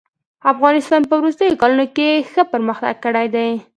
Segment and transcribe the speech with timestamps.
[0.53, 3.51] افغانستان په وروستيو کلونو کښي ښه پرمختګ کړی دئ.